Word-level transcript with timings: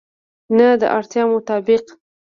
نه، 0.57 0.67
د 0.81 0.83
اړتیا 0.97 1.23
مطابق 1.33 1.83